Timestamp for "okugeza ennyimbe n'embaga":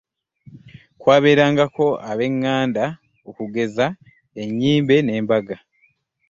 3.29-5.57